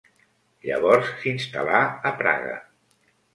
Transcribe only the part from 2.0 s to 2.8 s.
a Praga.